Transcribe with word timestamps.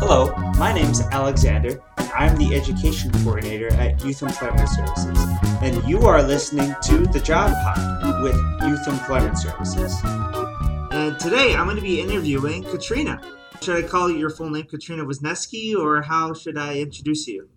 Hello, 0.00 0.32
my 0.56 0.72
name 0.72 0.88
is 0.92 1.00
Alexander, 1.10 1.82
and 1.96 2.08
I'm 2.12 2.36
the 2.36 2.54
Education 2.54 3.10
Coordinator 3.24 3.66
at 3.72 4.04
Youth 4.04 4.22
Employment 4.22 4.68
Services. 4.68 5.18
And 5.60 5.82
you 5.88 6.02
are 6.02 6.22
listening 6.22 6.72
to 6.84 6.98
The 7.06 7.18
Job 7.18 7.50
Pod 7.50 8.22
with 8.22 8.36
Youth 8.62 8.86
Employment 8.86 9.36
Services. 9.36 10.00
And 10.92 11.18
today 11.18 11.56
I'm 11.56 11.66
going 11.66 11.74
to 11.74 11.82
be 11.82 12.00
interviewing 12.00 12.62
Katrina. 12.62 13.20
Should 13.60 13.84
I 13.84 13.88
call 13.88 14.08
you 14.08 14.18
your 14.18 14.30
full 14.30 14.50
name 14.50 14.66
Katrina 14.66 15.04
Wisniewski, 15.04 15.74
or 15.74 16.02
how 16.02 16.32
should 16.32 16.56
I 16.56 16.76
introduce 16.76 17.26
you? 17.26 17.48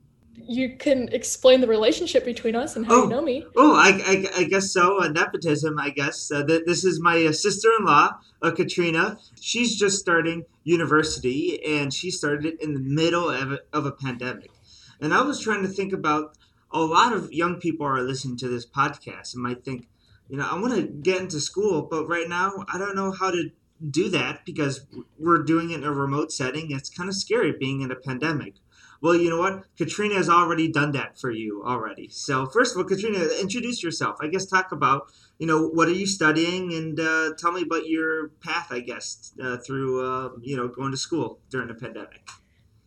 You 0.47 0.75
can 0.77 1.07
explain 1.09 1.61
the 1.61 1.67
relationship 1.67 2.25
between 2.25 2.55
us 2.55 2.75
and 2.75 2.85
how 2.85 2.93
Oh. 2.93 3.03
you 3.03 3.09
know 3.09 3.21
me. 3.21 3.45
Oh, 3.55 3.75
I, 3.75 3.89
I, 4.35 4.41
I 4.41 4.43
guess 4.45 4.71
so. 4.71 5.01
Uh, 5.01 5.07
nepotism, 5.09 5.77
I 5.79 5.89
guess. 5.89 6.31
Uh, 6.31 6.43
th- 6.45 6.63
this 6.65 6.83
is 6.83 6.99
my 6.99 7.23
uh, 7.25 7.31
sister 7.31 7.69
in 7.79 7.85
law, 7.85 8.11
uh, 8.41 8.51
Katrina. 8.51 9.17
She's 9.39 9.77
just 9.77 9.99
starting 9.99 10.45
university, 10.63 11.63
and 11.65 11.93
she 11.93 12.11
started 12.11 12.45
it 12.45 12.61
in 12.61 12.73
the 12.73 12.79
middle 12.79 13.29
of 13.29 13.51
a, 13.53 13.59
of 13.73 13.85
a 13.85 13.91
pandemic. 13.91 14.51
And 14.99 15.13
I 15.13 15.21
was 15.21 15.39
trying 15.39 15.63
to 15.63 15.67
think 15.67 15.93
about 15.93 16.37
a 16.71 16.79
lot 16.81 17.13
of 17.13 17.31
young 17.33 17.59
people 17.59 17.85
are 17.85 18.01
listening 18.01 18.37
to 18.37 18.47
this 18.47 18.65
podcast 18.65 19.33
and 19.33 19.43
might 19.43 19.63
think, 19.65 19.87
you 20.29 20.37
know, 20.37 20.47
I 20.49 20.59
want 20.59 20.75
to 20.75 20.83
get 20.83 21.21
into 21.21 21.39
school, 21.39 21.81
but 21.89 22.07
right 22.07 22.29
now 22.29 22.65
I 22.71 22.77
don't 22.77 22.95
know 22.95 23.11
how 23.11 23.31
to 23.31 23.49
do 23.89 24.09
that 24.09 24.45
because 24.45 24.85
we're 25.17 25.43
doing 25.43 25.71
it 25.71 25.79
in 25.79 25.83
a 25.83 25.91
remote 25.91 26.31
setting. 26.31 26.71
It's 26.71 26.89
kind 26.89 27.09
of 27.09 27.15
scary 27.15 27.51
being 27.59 27.81
in 27.81 27.91
a 27.91 27.95
pandemic. 27.95 28.53
Well, 29.01 29.15
you 29.15 29.31
know 29.31 29.39
what? 29.39 29.63
Katrina 29.77 30.13
has 30.15 30.29
already 30.29 30.71
done 30.71 30.91
that 30.91 31.19
for 31.19 31.31
you 31.31 31.63
already. 31.65 32.07
So, 32.09 32.45
first 32.45 32.75
of 32.75 32.77
all, 32.77 32.83
Katrina, 32.83 33.17
introduce 33.41 33.81
yourself. 33.81 34.17
I 34.21 34.27
guess 34.27 34.45
talk 34.45 34.71
about, 34.71 35.11
you 35.39 35.47
know, 35.47 35.67
what 35.67 35.87
are 35.87 35.93
you 35.93 36.05
studying 36.05 36.71
and 36.73 36.99
uh, 36.99 37.31
tell 37.35 37.51
me 37.51 37.63
about 37.63 37.87
your 37.87 38.29
path, 38.41 38.67
I 38.69 38.79
guess, 38.79 39.33
uh, 39.43 39.57
through, 39.57 40.05
uh, 40.05 40.29
you 40.41 40.55
know, 40.55 40.67
going 40.67 40.91
to 40.91 40.97
school 40.97 41.39
during 41.49 41.67
the 41.67 41.73
pandemic. 41.73 42.29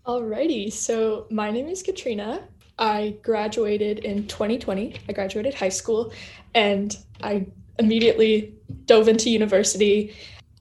Alrighty, 0.06 0.72
so 0.72 1.26
my 1.30 1.50
name 1.50 1.66
is 1.66 1.82
Katrina. 1.82 2.46
I 2.78 3.16
graduated 3.22 4.00
in 4.00 4.26
2020. 4.28 4.96
I 5.08 5.12
graduated 5.12 5.54
high 5.54 5.68
school 5.68 6.12
and 6.54 6.96
I 7.22 7.46
immediately 7.78 8.54
dove 8.84 9.08
into 9.08 9.30
university. 9.30 10.14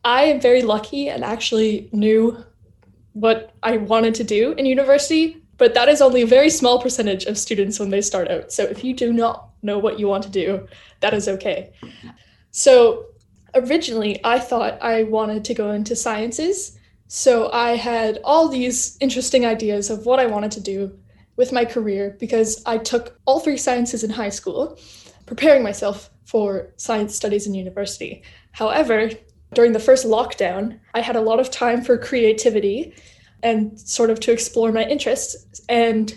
I 0.03 0.23
am 0.23 0.41
very 0.41 0.63
lucky 0.63 1.09
and 1.09 1.23
actually 1.23 1.89
knew 1.91 2.43
what 3.13 3.53
I 3.61 3.77
wanted 3.77 4.15
to 4.15 4.23
do 4.23 4.53
in 4.53 4.65
university, 4.65 5.42
but 5.57 5.73
that 5.73 5.89
is 5.89 6.01
only 6.01 6.21
a 6.23 6.27
very 6.27 6.49
small 6.49 6.81
percentage 6.81 7.25
of 7.25 7.37
students 7.37 7.79
when 7.79 7.89
they 7.89 8.01
start 8.01 8.29
out. 8.29 8.51
So 8.51 8.63
if 8.63 8.83
you 8.83 8.93
do 8.93 9.13
not 9.13 9.49
know 9.61 9.77
what 9.77 9.99
you 9.99 10.07
want 10.07 10.23
to 10.23 10.29
do, 10.29 10.67
that 11.01 11.13
is 11.13 11.27
okay. 11.27 11.73
So 12.51 13.05
originally, 13.55 14.19
I 14.23 14.39
thought 14.39 14.81
I 14.81 15.03
wanted 15.03 15.45
to 15.45 15.53
go 15.53 15.71
into 15.71 15.95
sciences. 15.95 16.77
So 17.07 17.51
I 17.51 17.75
had 17.75 18.19
all 18.23 18.47
these 18.47 18.97
interesting 18.99 19.45
ideas 19.45 19.89
of 19.89 20.05
what 20.05 20.19
I 20.19 20.25
wanted 20.25 20.51
to 20.51 20.61
do 20.61 20.97
with 21.35 21.51
my 21.51 21.65
career 21.65 22.15
because 22.19 22.61
I 22.65 22.77
took 22.77 23.19
all 23.25 23.39
three 23.39 23.57
sciences 23.57 24.03
in 24.03 24.09
high 24.09 24.29
school, 24.29 24.77
preparing 25.25 25.63
myself 25.63 26.09
for 26.25 26.73
science 26.77 27.15
studies 27.15 27.47
in 27.47 27.53
university. 27.53 28.23
However, 28.51 29.11
during 29.53 29.73
the 29.73 29.79
first 29.79 30.05
lockdown, 30.05 30.79
I 30.93 31.01
had 31.01 31.15
a 31.15 31.21
lot 31.21 31.39
of 31.39 31.51
time 31.51 31.83
for 31.83 31.97
creativity 31.97 32.93
and 33.43 33.79
sort 33.79 34.09
of 34.09 34.19
to 34.21 34.31
explore 34.31 34.71
my 34.71 34.83
interests. 34.83 35.61
And 35.69 36.15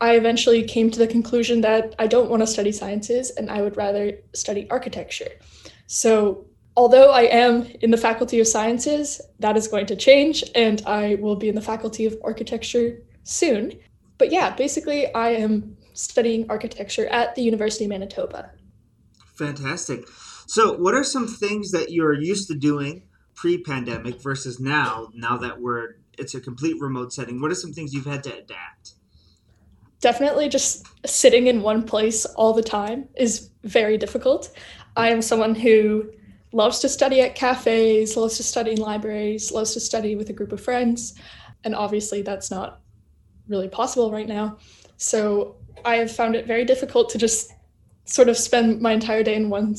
I 0.00 0.16
eventually 0.16 0.62
came 0.62 0.90
to 0.90 0.98
the 0.98 1.06
conclusion 1.06 1.62
that 1.62 1.94
I 1.98 2.06
don't 2.06 2.30
want 2.30 2.42
to 2.42 2.46
study 2.46 2.72
sciences 2.72 3.30
and 3.30 3.50
I 3.50 3.62
would 3.62 3.76
rather 3.76 4.12
study 4.34 4.68
architecture. 4.70 5.30
So, 5.86 6.46
although 6.76 7.10
I 7.10 7.22
am 7.22 7.66
in 7.80 7.90
the 7.90 7.96
Faculty 7.96 8.40
of 8.40 8.46
Sciences, 8.46 9.20
that 9.38 9.56
is 9.56 9.68
going 9.68 9.86
to 9.86 9.96
change 9.96 10.44
and 10.54 10.82
I 10.86 11.16
will 11.16 11.36
be 11.36 11.48
in 11.48 11.54
the 11.54 11.62
Faculty 11.62 12.04
of 12.06 12.16
Architecture 12.22 13.02
soon. 13.22 13.72
But 14.18 14.30
yeah, 14.30 14.54
basically, 14.54 15.12
I 15.14 15.30
am 15.30 15.76
studying 15.94 16.46
architecture 16.50 17.06
at 17.06 17.34
the 17.34 17.42
University 17.42 17.84
of 17.84 17.90
Manitoba. 17.90 18.50
Fantastic. 19.36 20.06
So, 20.46 20.74
what 20.74 20.94
are 20.94 21.04
some 21.04 21.26
things 21.26 21.70
that 21.70 21.90
you're 21.90 22.12
used 22.12 22.48
to 22.48 22.54
doing 22.54 23.04
pre-pandemic 23.34 24.20
versus 24.20 24.60
now? 24.60 25.08
Now 25.14 25.36
that 25.38 25.60
we're 25.60 25.96
it's 26.18 26.34
a 26.34 26.40
complete 26.40 26.80
remote 26.80 27.12
setting, 27.12 27.40
what 27.40 27.50
are 27.50 27.56
some 27.56 27.72
things 27.72 27.92
you've 27.92 28.06
had 28.06 28.22
to 28.24 28.32
adapt? 28.32 28.92
Definitely 30.00 30.48
just 30.48 30.86
sitting 31.06 31.46
in 31.46 31.62
one 31.62 31.82
place 31.82 32.26
all 32.26 32.52
the 32.52 32.62
time 32.62 33.08
is 33.16 33.50
very 33.62 33.96
difficult. 33.96 34.54
I 34.96 35.10
am 35.10 35.22
someone 35.22 35.54
who 35.54 36.10
loves 36.52 36.78
to 36.80 36.88
study 36.88 37.20
at 37.20 37.34
cafes, 37.34 38.16
loves 38.16 38.36
to 38.36 38.42
study 38.42 38.72
in 38.72 38.78
libraries, 38.78 39.50
loves 39.50 39.72
to 39.74 39.80
study 39.80 40.14
with 40.14 40.30
a 40.30 40.32
group 40.32 40.52
of 40.52 40.60
friends, 40.60 41.14
and 41.64 41.74
obviously 41.74 42.22
that's 42.22 42.50
not 42.50 42.80
really 43.48 43.68
possible 43.68 44.12
right 44.12 44.28
now. 44.28 44.58
So 44.96 45.56
I 45.84 45.96
have 45.96 46.12
found 46.12 46.36
it 46.36 46.46
very 46.46 46.64
difficult 46.64 47.10
to 47.10 47.18
just 47.18 47.52
sort 48.04 48.28
of 48.28 48.36
spend 48.36 48.80
my 48.80 48.92
entire 48.92 49.22
day 49.22 49.34
in 49.34 49.48
one 49.50 49.74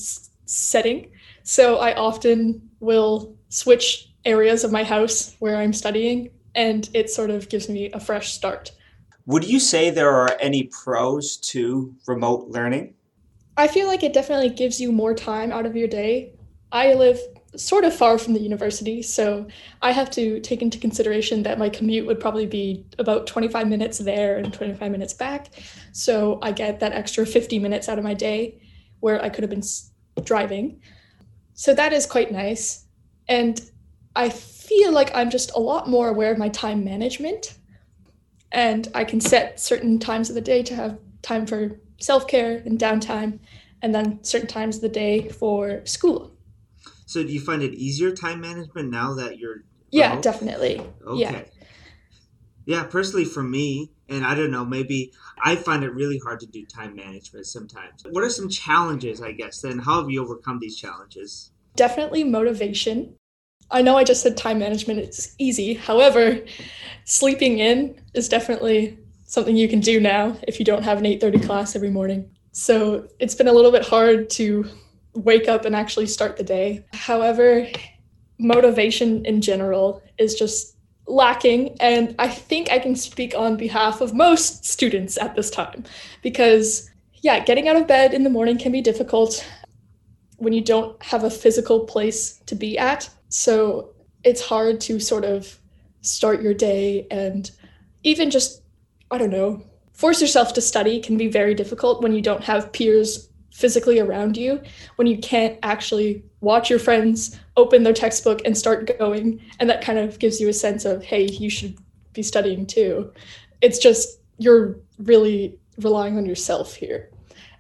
setting. 0.46 1.12
So 1.44 1.78
I 1.78 1.94
often 1.94 2.69
will 2.79 3.38
switch 3.50 4.15
areas 4.25 4.63
of 4.63 4.72
my 4.72 4.84
house 4.84 5.36
where 5.40 5.58
I'm 5.58 5.74
studying, 5.74 6.30
and 6.53 6.90
it 6.94 7.09
sort 7.09 7.30
of 7.30 7.50
gives 7.50 7.69
me 7.69 7.91
a 7.91 8.00
fresh 8.00 8.34
start. 8.34 8.72
Would 9.28 9.47
you 9.47 9.59
say 9.59 9.90
there 9.90 10.12
are 10.12 10.38
any 10.40 10.63
pros 10.63 11.38
to 11.38 11.96
remote 12.08 12.50
learning? 12.50 12.94
I 13.58 13.68
feel 13.68 13.88
like 13.88 14.03
it 14.03 14.14
definitely 14.14 14.50
gives 14.50 14.81
you 14.81 14.91
more 14.91 15.14
time 15.14 15.52
out 15.52 15.66
of 15.66 15.75
your 15.75 15.88
day. 15.88 16.34
I 16.72 16.94
live 16.94 17.19
sort 17.56 17.85
of 17.85 17.96
far 17.96 18.18
from 18.18 18.34
the 18.34 18.41
university, 18.41 19.02
so 19.02 19.47
I 19.81 19.91
have 19.91 20.12
to 20.12 20.41
take 20.41 20.62
into 20.62 20.78
consideration 20.78 21.44
that 21.44 21.58
my 21.58 21.69
commute 21.69 22.06
would 22.06 22.19
probably 22.19 22.46
be 22.46 22.85
about 23.00 23.28
25 23.28 23.68
minutes 23.68 23.97
there 24.00 24.38
and 24.38 24.53
25 24.53 24.91
minutes 24.91 25.14
back. 25.14 25.50
So 25.94 26.40
I 26.41 26.52
get 26.52 26.81
that 26.81 26.91
extra 26.91 27.25
50 27.25 27.59
minutes 27.59 27.88
out 27.88 27.97
of 27.97 28.03
my 28.03 28.14
day 28.14 28.62
where 29.00 29.24
I 29.24 29.30
could 29.30 29.44
have 29.44 29.50
been 29.50 29.64
driving. 30.24 30.81
So 31.53 31.74
that 31.74 31.94
is 31.94 32.06
quite 32.06 32.31
nice. 32.31 32.85
And 33.28 33.62
I 34.16 34.30
feel 34.30 34.92
like 34.92 35.16
I'm 35.16 35.30
just 35.30 35.52
a 35.56 35.59
lot 35.59 35.90
more 35.90 36.09
aware 36.09 36.31
of 36.31 36.38
my 36.38 36.50
time 36.50 36.84
management. 36.84 37.58
And 38.52 38.88
I 38.96 39.03
can 39.03 39.20
set 39.20 39.59
certain 39.59 40.00
times 40.00 40.30
of 40.30 40.36
the 40.36 40.42
day 40.42 40.64
to 40.64 40.76
have 40.76 41.00
time 41.22 41.46
for 41.46 41.80
self 42.00 42.28
care 42.28 42.62
and 42.66 42.80
downtime, 42.80 43.40
and 43.81 43.94
then 43.94 44.24
certain 44.24 44.48
times 44.48 44.78
of 44.78 44.81
the 44.81 44.90
day 44.90 45.28
for 45.30 45.86
school. 45.86 46.31
So, 47.06 47.24
do 47.24 47.30
you 47.34 47.42
find 47.42 47.62
it 47.62 47.74
easier 47.74 48.12
time 48.12 48.42
management 48.42 48.90
now 48.90 49.14
that 49.16 49.38
you're 49.38 49.64
Yeah, 49.92 50.09
remote? 50.09 50.24
definitely. 50.24 50.82
Okay. 51.06 51.20
Yeah. 51.22 51.42
Yeah, 52.66 52.84
personally 52.86 53.26
for 53.26 53.44
me, 53.44 53.92
and 54.09 54.26
I 54.26 54.34
don't 54.34 54.50
know, 54.50 54.66
maybe 54.66 55.12
I 55.44 55.56
find 55.56 55.84
it 55.84 55.94
really 55.94 56.18
hard 56.18 56.40
to 56.40 56.47
do 56.47 56.66
time 56.66 56.96
management 56.96 57.46
sometimes. 57.46 58.03
What 58.09 58.24
are 58.24 58.30
some 58.30 58.50
challenges, 58.50 59.22
I 59.22 59.34
guess, 59.34 59.62
then? 59.62 59.80
How 59.80 60.02
have 60.02 60.09
you 60.09 60.24
overcome 60.24 60.59
these 60.59 60.76
challenges? 60.78 61.52
Definitely 61.76 62.24
motivation. 62.24 63.16
I 63.72 63.81
know 63.81 63.98
I 63.98 64.03
just 64.03 64.22
said 64.22 64.38
time 64.38 64.59
management 64.59 65.00
is 65.00 65.36
easy. 65.38 65.74
However, 65.74 66.40
sleeping 67.06 67.59
in 67.59 68.00
is 68.14 68.30
definitely 68.30 68.98
something 69.26 69.56
you 69.56 69.68
can 69.68 69.80
do 69.80 70.00
now 70.00 70.38
if 70.48 70.59
you 70.59 70.66
don't 70.66 70.84
have 70.84 71.00
an 71.00 71.06
8:30 71.06 71.44
class 71.46 71.76
every 71.76 71.90
morning. 71.90 72.30
So, 72.52 73.08
it's 73.20 73.36
been 73.36 73.50
a 73.50 73.53
little 73.53 73.72
bit 73.72 73.86
hard 73.86 74.30
to 74.31 74.66
wake 75.14 75.48
up 75.48 75.66
and 75.66 75.76
actually 75.76 76.08
start 76.08 76.38
the 76.38 76.44
day. 76.44 76.86
However, 76.94 77.68
motivation 78.38 79.26
in 79.26 79.42
general 79.42 80.02
is 80.18 80.36
just 80.36 80.76
lacking 81.08 81.76
and 81.80 82.16
I 82.18 82.28
think 82.28 82.72
I 82.72 82.80
can 82.80 82.96
speak 82.96 83.36
on 83.36 83.58
behalf 83.58 84.02
of 84.02 84.14
most 84.14 84.66
students 84.66 85.18
at 85.18 85.36
this 85.36 85.52
time 85.52 85.84
because 86.24 86.90
yeah, 87.22 87.40
getting 87.40 87.68
out 87.68 87.76
of 87.76 87.88
bed 87.88 88.14
in 88.14 88.24
the 88.24 88.30
morning 88.30 88.58
can 88.58 88.72
be 88.72 88.82
difficult 88.82 89.46
when 90.38 90.53
you 90.53 90.62
don't 90.62 91.02
have 91.02 91.24
a 91.24 91.30
physical 91.30 91.86
place 91.86 92.42
to 92.46 92.56
be 92.56 92.78
at. 92.78 93.09
So 93.30 93.94
it's 94.24 94.42
hard 94.42 94.82
to 94.82 95.00
sort 95.00 95.26
of 95.26 95.60
start 96.02 96.42
your 96.42 96.54
day 96.54 97.08
and 97.12 97.50
even 98.04 98.30
just, 98.30 98.62
I 99.12 99.18
don't 99.18 99.30
know, 99.30 99.64
force 99.94 100.22
yourself 100.22 100.54
to 100.54 100.62
study 100.62 101.00
can 101.00 101.18
be 101.18 101.28
very 101.28 101.54
difficult 101.54 102.02
when 102.02 102.14
you 102.14 102.22
don't 102.22 102.44
have 102.44 102.72
peers 102.72 103.30
physically 103.52 104.00
around 104.00 104.36
you, 104.36 104.62
when 104.98 105.08
you 105.08 105.18
can't 105.18 105.58
actually 105.64 106.24
watch 106.42 106.70
your 106.70 106.80
friends 106.80 107.40
open 107.56 107.84
their 107.84 107.94
textbook 107.94 108.42
and 108.44 108.58
start 108.58 108.98
going. 109.00 109.42
And 109.60 109.70
that 109.70 109.82
kind 109.82 109.98
of 109.98 110.20
gives 110.20 110.42
you 110.42 110.50
a 110.50 110.54
sense 110.54 110.84
of, 110.84 111.04
hey, 111.04 111.26
you 111.26 111.50
should 111.50 111.78
be 112.14 112.22
studying 112.22 112.66
too. 112.66 113.12
It's 113.62 113.80
just, 113.80 114.20
you're 114.38 114.76
really 115.00 115.58
relying 115.80 116.18
on 116.18 116.26
yourself 116.26 116.76
here. 116.76 117.10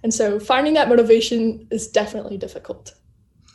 And 0.03 0.13
so 0.13 0.39
finding 0.39 0.73
that 0.73 0.89
motivation 0.89 1.65
is 1.71 1.87
definitely 1.87 2.37
difficult. 2.37 2.93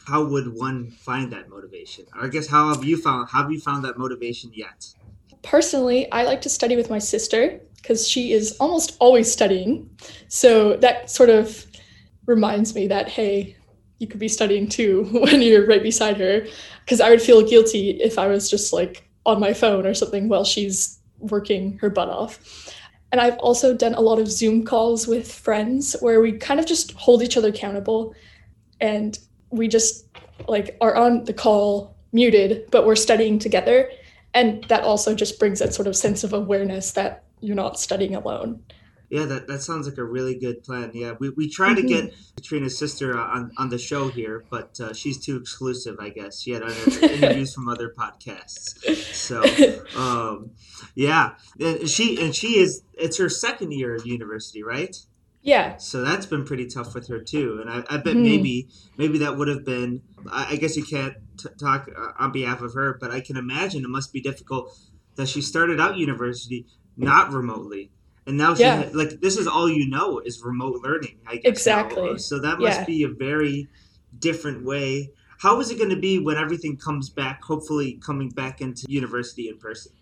How 0.06 0.24
would 0.24 0.48
one 0.54 0.90
find 0.90 1.32
that 1.32 1.48
motivation? 1.48 2.06
Or 2.14 2.24
I 2.24 2.28
guess 2.28 2.46
how 2.46 2.72
have 2.74 2.84
you 2.84 2.96
found 2.96 3.28
have 3.30 3.50
you 3.50 3.60
found 3.60 3.84
that 3.84 3.98
motivation 3.98 4.50
yet? 4.54 4.94
Personally, 5.42 6.10
I 6.12 6.24
like 6.24 6.40
to 6.42 6.48
study 6.48 6.76
with 6.76 6.90
my 6.90 6.98
sister 6.98 7.60
because 7.76 8.06
she 8.06 8.32
is 8.32 8.56
almost 8.58 8.96
always 9.00 9.30
studying. 9.30 9.88
So 10.28 10.76
that 10.76 11.10
sort 11.10 11.30
of 11.30 11.64
reminds 12.26 12.74
me 12.74 12.86
that, 12.88 13.08
hey, 13.08 13.56
you 13.98 14.06
could 14.06 14.20
be 14.20 14.28
studying 14.28 14.68
too 14.68 15.04
when 15.12 15.40
you're 15.42 15.66
right 15.66 15.82
beside 15.82 16.18
her. 16.18 16.46
Because 16.84 17.00
I 17.00 17.10
would 17.10 17.22
feel 17.22 17.46
guilty 17.46 17.90
if 18.02 18.18
I 18.18 18.26
was 18.26 18.50
just 18.50 18.72
like 18.72 19.08
on 19.26 19.40
my 19.40 19.52
phone 19.52 19.86
or 19.86 19.94
something 19.94 20.28
while 20.28 20.44
she's 20.44 20.98
working 21.18 21.78
her 21.78 21.90
butt 21.90 22.08
off. 22.08 22.74
And 23.12 23.20
I've 23.20 23.38
also 23.38 23.74
done 23.74 23.94
a 23.94 24.00
lot 24.00 24.18
of 24.18 24.30
Zoom 24.30 24.64
calls 24.64 25.06
with 25.06 25.30
friends 25.30 25.96
where 26.00 26.20
we 26.20 26.32
kind 26.32 26.60
of 26.60 26.66
just 26.66 26.92
hold 26.92 27.22
each 27.22 27.36
other 27.36 27.48
accountable 27.48 28.14
and 28.80 29.18
we 29.50 29.68
just 29.68 30.06
like 30.48 30.76
are 30.80 30.94
on 30.94 31.24
the 31.24 31.32
call 31.32 31.96
muted, 32.12 32.70
but 32.70 32.86
we're 32.86 32.96
studying 32.96 33.38
together. 33.38 33.90
And 34.32 34.64
that 34.64 34.84
also 34.84 35.14
just 35.14 35.38
brings 35.38 35.58
that 35.58 35.74
sort 35.74 35.88
of 35.88 35.96
sense 35.96 36.24
of 36.24 36.32
awareness 36.32 36.92
that 36.92 37.24
you're 37.40 37.56
not 37.56 37.78
studying 37.78 38.14
alone. 38.14 38.62
Yeah, 39.10 39.24
that, 39.24 39.48
that 39.48 39.60
sounds 39.60 39.88
like 39.88 39.98
a 39.98 40.04
really 40.04 40.36
good 40.36 40.62
plan. 40.62 40.92
Yeah, 40.94 41.14
we, 41.18 41.30
we 41.30 41.50
try 41.50 41.74
to 41.74 41.82
get 41.82 42.04
mm-hmm. 42.04 42.34
Katrina's 42.36 42.78
sister 42.78 43.18
on, 43.18 43.50
on 43.58 43.68
the 43.68 43.78
show 43.78 44.08
here, 44.08 44.44
but 44.50 44.78
uh, 44.78 44.92
she's 44.92 45.18
too 45.18 45.36
exclusive, 45.36 45.96
I 45.98 46.10
guess. 46.10 46.40
She 46.40 46.52
had 46.52 46.62
other 46.62 46.90
interviews 47.02 47.52
from 47.52 47.68
other 47.68 47.92
podcasts. 47.92 48.78
So, 49.12 49.42
um, 50.00 50.52
yeah, 50.94 51.32
and 51.58 51.88
she 51.88 52.24
and 52.24 52.32
she 52.32 52.60
is. 52.60 52.84
It's 52.94 53.18
her 53.18 53.28
second 53.28 53.72
year 53.72 53.96
of 53.96 54.06
university, 54.06 54.62
right? 54.62 54.96
Yeah. 55.42 55.78
So 55.78 56.02
that's 56.02 56.26
been 56.26 56.44
pretty 56.44 56.66
tough 56.66 56.94
with 56.94 57.08
her 57.08 57.18
too, 57.18 57.58
and 57.60 57.70
I, 57.70 57.94
I 57.94 57.96
bet 57.96 58.14
mm. 58.14 58.22
maybe 58.22 58.68
maybe 58.98 59.18
that 59.18 59.36
would 59.36 59.48
have 59.48 59.64
been. 59.64 60.02
I, 60.30 60.52
I 60.52 60.56
guess 60.56 60.76
you 60.76 60.84
can't 60.84 61.14
t- 61.38 61.48
talk 61.58 61.88
uh, 61.96 62.12
on 62.18 62.30
behalf 62.30 62.60
of 62.60 62.74
her, 62.74 62.98
but 63.00 63.10
I 63.10 63.20
can 63.20 63.36
imagine 63.36 63.82
it 63.84 63.88
must 63.88 64.12
be 64.12 64.20
difficult 64.20 64.76
that 65.16 65.28
she 65.28 65.40
started 65.40 65.80
out 65.80 65.96
university 65.96 66.66
not 66.96 67.32
remotely 67.32 67.90
and 68.26 68.36
now 68.36 68.54
she 68.54 68.62
yeah. 68.62 68.88
like 68.92 69.20
this 69.20 69.36
is 69.36 69.46
all 69.46 69.68
you 69.68 69.88
know 69.88 70.20
is 70.20 70.42
remote 70.42 70.80
learning 70.82 71.18
i 71.26 71.36
guess 71.36 71.44
exactly 71.44 72.12
now. 72.12 72.16
so 72.16 72.38
that 72.38 72.58
must 72.58 72.80
yeah. 72.80 72.84
be 72.84 73.02
a 73.02 73.08
very 73.08 73.68
different 74.18 74.64
way 74.64 75.10
how 75.38 75.58
is 75.60 75.70
it 75.70 75.78
going 75.78 75.90
to 75.90 75.96
be 75.96 76.18
when 76.18 76.36
everything 76.36 76.76
comes 76.76 77.08
back 77.10 77.42
hopefully 77.42 77.98
coming 78.04 78.28
back 78.30 78.60
into 78.60 78.86
university 78.88 79.48
in 79.48 79.58
person 79.58 79.92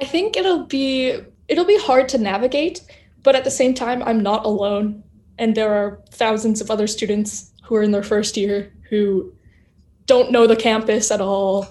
i 0.00 0.04
think 0.04 0.36
it'll 0.36 0.64
be 0.64 1.18
it'll 1.48 1.64
be 1.64 1.78
hard 1.78 2.08
to 2.08 2.18
navigate 2.18 2.82
but 3.22 3.34
at 3.34 3.44
the 3.44 3.50
same 3.50 3.74
time 3.74 4.02
i'm 4.02 4.20
not 4.20 4.44
alone. 4.44 5.02
And 5.40 5.54
there 5.54 5.72
are 5.72 6.00
thousands 6.10 6.60
of 6.60 6.68
other 6.68 6.88
students 6.88 7.52
who 7.62 7.76
are 7.76 7.82
in 7.82 7.92
their 7.92 8.02
first 8.02 8.36
year 8.36 8.72
who 8.90 9.32
don't 10.06 10.32
know 10.32 10.48
the 10.48 10.56
campus 10.56 11.12
at 11.12 11.20
all 11.20 11.68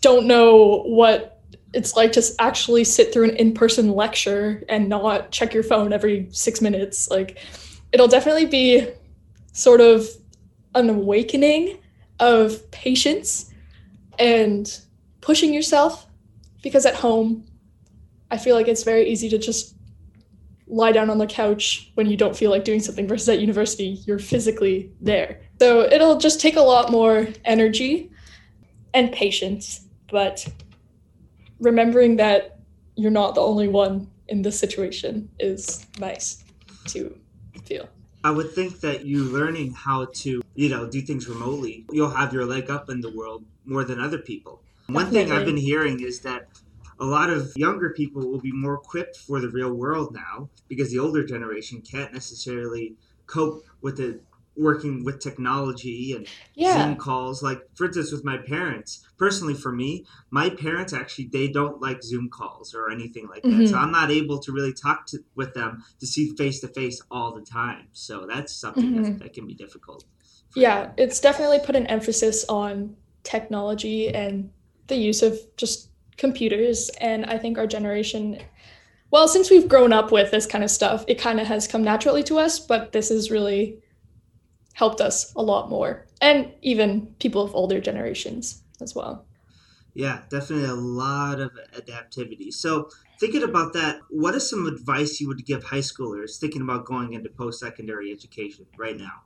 don't 0.00 0.26
know 0.26 0.82
what 0.86 1.42
it's 1.74 1.94
like 1.94 2.12
to 2.12 2.22
actually 2.38 2.84
sit 2.84 3.12
through 3.12 3.28
an 3.28 3.36
in-person 3.36 3.92
lecture 3.92 4.64
and 4.68 4.88
not 4.88 5.30
check 5.30 5.52
your 5.52 5.62
phone 5.62 5.92
every 5.92 6.26
six 6.30 6.60
minutes. 6.60 7.10
Like 7.10 7.38
it'll 7.92 8.08
definitely 8.08 8.46
be 8.46 8.88
sort 9.52 9.80
of 9.80 10.08
an 10.74 10.88
awakening 10.88 11.78
of 12.18 12.70
patience 12.70 13.52
and 14.18 14.80
pushing 15.20 15.52
yourself 15.52 16.06
because 16.62 16.84
at 16.86 16.94
home 16.94 17.44
i 18.30 18.36
feel 18.36 18.54
like 18.54 18.68
it's 18.68 18.84
very 18.84 19.08
easy 19.08 19.28
to 19.28 19.38
just 19.38 19.74
lie 20.70 20.92
down 20.92 21.10
on 21.10 21.18
the 21.18 21.26
couch 21.26 21.90
when 21.94 22.08
you 22.08 22.16
don't 22.16 22.36
feel 22.36 22.50
like 22.50 22.64
doing 22.64 22.80
something 22.80 23.06
versus 23.06 23.28
at 23.28 23.40
university 23.40 24.00
you're 24.06 24.18
physically 24.18 24.90
there 25.00 25.40
so 25.60 25.82
it'll 25.82 26.16
just 26.16 26.40
take 26.40 26.56
a 26.56 26.60
lot 26.60 26.90
more 26.90 27.26
energy 27.44 28.10
and 28.94 29.12
patience 29.12 29.86
but 30.10 30.46
remembering 31.60 32.16
that 32.16 32.58
you're 32.96 33.10
not 33.10 33.34
the 33.34 33.40
only 33.40 33.68
one 33.68 34.10
in 34.28 34.42
this 34.42 34.58
situation 34.58 35.28
is 35.38 35.86
nice 35.98 36.44
to 36.86 37.16
feel. 37.64 37.88
I 38.22 38.30
would 38.30 38.52
think 38.52 38.80
that 38.80 39.04
you 39.04 39.24
learning 39.24 39.72
how 39.72 40.06
to, 40.22 40.42
you 40.54 40.68
know, 40.68 40.86
do 40.86 41.00
things 41.00 41.28
remotely, 41.28 41.86
you'll 41.90 42.10
have 42.10 42.32
your 42.32 42.44
leg 42.44 42.70
up 42.70 42.90
in 42.90 43.00
the 43.00 43.10
world 43.10 43.44
more 43.64 43.84
than 43.84 44.00
other 44.00 44.18
people. 44.18 44.62
One 44.88 45.10
thing 45.10 45.30
I've 45.30 45.46
been 45.46 45.56
hearing 45.56 46.00
is 46.00 46.20
that 46.20 46.48
a 47.00 47.04
lot 47.04 47.30
of 47.30 47.52
younger 47.56 47.90
people 47.90 48.30
will 48.30 48.40
be 48.40 48.52
more 48.52 48.74
equipped 48.74 49.16
for 49.16 49.40
the 49.40 49.48
real 49.48 49.72
world 49.72 50.14
now 50.14 50.48
because 50.68 50.90
the 50.90 50.98
older 50.98 51.24
generation 51.24 51.80
can't 51.80 52.12
necessarily 52.12 52.94
cope 53.26 53.64
with 53.80 53.96
the 53.96 54.20
working 54.56 55.04
with 55.04 55.20
technology 55.20 56.12
and 56.12 56.26
yeah. 56.54 56.84
Zoom 56.84 56.96
calls. 56.96 57.42
Like 57.42 57.62
for 57.74 57.86
instance, 57.86 58.12
with 58.12 58.24
my 58.24 58.36
parents, 58.36 59.06
personally 59.16 59.54
for 59.54 59.72
me, 59.72 60.04
my 60.30 60.50
parents 60.50 60.92
actually 60.92 61.28
they 61.32 61.48
don't 61.48 61.80
like 61.80 62.02
Zoom 62.02 62.28
calls 62.28 62.74
or 62.74 62.90
anything 62.90 63.26
like 63.28 63.42
that. 63.42 63.48
Mm-hmm. 63.48 63.66
So 63.66 63.76
I'm 63.76 63.92
not 63.92 64.10
able 64.10 64.38
to 64.40 64.52
really 64.52 64.74
talk 64.74 65.06
to, 65.06 65.18
with 65.34 65.54
them 65.54 65.82
to 66.00 66.06
see 66.06 66.34
face 66.36 66.60
to 66.60 66.68
face 66.68 67.00
all 67.10 67.34
the 67.34 67.42
time. 67.42 67.88
So 67.92 68.26
that's 68.26 68.54
something 68.54 68.84
mm-hmm. 68.84 69.02
that, 69.02 69.18
that 69.20 69.32
can 69.32 69.46
be 69.46 69.54
difficult. 69.54 70.04
Yeah, 70.54 70.82
them. 70.82 70.94
it's 70.98 71.20
definitely 71.20 71.60
put 71.64 71.76
an 71.76 71.86
emphasis 71.86 72.44
on 72.48 72.96
technology 73.22 74.12
and 74.14 74.50
the 74.88 74.96
use 74.96 75.22
of 75.22 75.38
just 75.56 75.89
computers. 76.20 76.88
And 77.00 77.26
I 77.26 77.38
think 77.38 77.58
our 77.58 77.66
generation 77.66 78.38
well, 79.10 79.26
since 79.26 79.50
we've 79.50 79.68
grown 79.68 79.92
up 79.92 80.12
with 80.12 80.30
this 80.30 80.46
kind 80.46 80.62
of 80.62 80.70
stuff, 80.70 81.04
it 81.08 81.18
kind 81.18 81.40
of 81.40 81.46
has 81.48 81.66
come 81.66 81.82
naturally 81.82 82.22
to 82.24 82.38
us, 82.38 82.60
but 82.60 82.92
this 82.92 83.08
has 83.08 83.28
really 83.28 83.82
helped 84.74 85.00
us 85.00 85.34
a 85.34 85.42
lot 85.42 85.68
more 85.68 86.06
and 86.20 86.52
even 86.62 87.14
people 87.18 87.42
of 87.42 87.54
older 87.54 87.80
generations 87.80 88.62
as 88.80 88.94
well. 88.94 89.26
Yeah 89.94 90.20
definitely 90.30 90.68
a 90.68 90.74
lot 90.74 91.40
of 91.40 91.50
adaptivity. 91.74 92.52
So 92.52 92.88
thinking 93.18 93.42
about 93.42 93.72
that 93.72 94.00
what 94.08 94.34
is 94.36 94.48
some 94.48 94.66
advice 94.66 95.20
you 95.20 95.28
would 95.28 95.44
give 95.44 95.64
high 95.64 95.78
schoolers 95.78 96.38
thinking 96.38 96.62
about 96.62 96.86
going 96.86 97.14
into 97.14 97.28
post-secondary 97.28 98.12
education 98.12 98.66
right 98.78 98.96
now? 98.96 99.24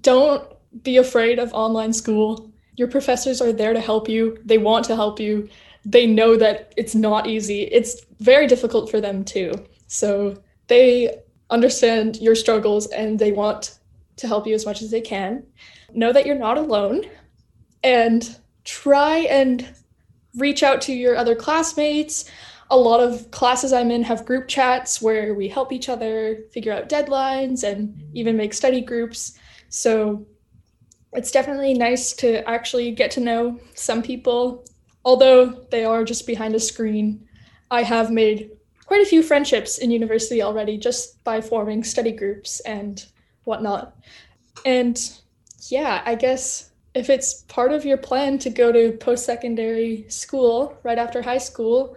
Don't 0.00 0.44
be 0.82 0.96
afraid 0.96 1.38
of 1.38 1.52
online 1.52 1.92
school. 1.92 2.50
Your 2.76 2.88
professors 2.88 3.42
are 3.42 3.52
there 3.52 3.72
to 3.72 3.80
help 3.80 4.08
you. 4.08 4.38
They 4.44 4.58
want 4.58 4.84
to 4.86 4.96
help 4.96 5.18
you 5.18 5.48
they 5.88 6.06
know 6.06 6.36
that 6.36 6.74
it's 6.76 6.94
not 6.94 7.26
easy 7.26 7.62
it's 7.62 8.04
very 8.18 8.46
difficult 8.46 8.90
for 8.90 9.00
them 9.00 9.24
too 9.24 9.52
so 9.86 10.36
they 10.66 11.22
understand 11.50 12.16
your 12.16 12.34
struggles 12.34 12.86
and 12.88 13.18
they 13.18 13.32
want 13.32 13.78
to 14.16 14.26
help 14.26 14.46
you 14.46 14.54
as 14.54 14.66
much 14.66 14.82
as 14.82 14.90
they 14.90 15.00
can. 15.00 15.44
Know 15.92 16.12
that 16.12 16.26
you're 16.26 16.38
not 16.38 16.58
alone 16.58 17.04
and 17.82 18.38
try 18.64 19.18
and 19.18 19.68
reach 20.36 20.62
out 20.62 20.80
to 20.82 20.92
your 20.92 21.16
other 21.16 21.34
classmates. 21.34 22.24
A 22.70 22.76
lot 22.76 23.00
of 23.00 23.30
classes 23.30 23.72
I'm 23.72 23.90
in 23.90 24.02
have 24.02 24.26
group 24.26 24.48
chats 24.48 25.00
where 25.00 25.34
we 25.34 25.48
help 25.48 25.72
each 25.72 25.88
other 25.88 26.40
figure 26.50 26.72
out 26.72 26.88
deadlines 26.88 27.62
and 27.62 27.94
even 28.12 28.36
make 28.36 28.52
study 28.52 28.80
groups. 28.80 29.38
So 29.68 30.26
it's 31.12 31.30
definitely 31.30 31.74
nice 31.74 32.12
to 32.14 32.46
actually 32.48 32.90
get 32.90 33.10
to 33.12 33.20
know 33.20 33.60
some 33.74 34.02
people. 34.02 34.64
Although 35.06 35.46
they 35.70 35.84
are 35.84 36.02
just 36.02 36.26
behind 36.26 36.56
a 36.56 36.60
screen, 36.60 37.28
I 37.70 37.84
have 37.84 38.10
made 38.10 38.50
quite 38.86 39.02
a 39.02 39.06
few 39.06 39.22
friendships 39.22 39.78
in 39.78 39.92
university 39.92 40.42
already 40.42 40.76
just 40.76 41.22
by 41.22 41.40
forming 41.40 41.84
study 41.84 42.10
groups 42.10 42.58
and 42.60 43.06
whatnot. 43.44 43.96
And 44.64 45.00
yeah, 45.68 46.02
I 46.04 46.16
guess 46.16 46.70
if 46.92 47.08
it's 47.08 47.42
part 47.42 47.70
of 47.70 47.84
your 47.84 47.98
plan 47.98 48.38
to 48.38 48.50
go 48.50 48.72
to 48.72 48.96
post 48.98 49.24
secondary 49.24 50.06
school 50.08 50.76
right 50.82 50.98
after 50.98 51.22
high 51.22 51.38
school, 51.38 51.96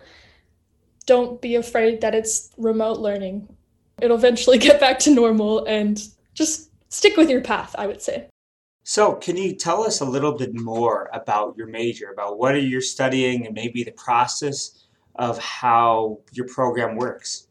don't 1.07 1.41
be 1.41 1.55
afraid 1.55 2.01
that 2.01 2.13
it's 2.13 2.51
remote 2.57 2.99
learning. 2.99 3.49
It'll 4.03 4.17
eventually 4.17 4.57
get 4.67 4.79
back 4.79 4.99
to 4.99 5.11
normal 5.11 5.65
and 5.65 5.99
just 6.35 6.69
stick 6.93 7.17
with 7.17 7.31
your 7.31 7.41
path, 7.41 7.75
I 7.75 7.87
would 7.87 8.03
say. 8.03 8.27
So, 8.83 9.13
can 9.15 9.37
you 9.37 9.55
tell 9.55 9.83
us 9.83 10.01
a 10.01 10.05
little 10.05 10.33
bit 10.33 10.53
more 10.53 11.09
about 11.13 11.55
your 11.57 11.67
major, 11.67 12.11
about 12.11 12.39
what 12.39 12.55
are 12.55 12.59
you 12.59 12.81
studying, 12.81 13.45
and 13.45 13.53
maybe 13.53 13.83
the 13.83 13.91
process 13.91 14.85
of 15.15 15.37
how 15.37 16.19
your 16.31 16.47
program 16.47 16.95
works? 16.95 17.47